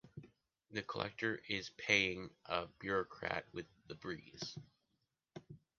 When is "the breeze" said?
3.85-4.57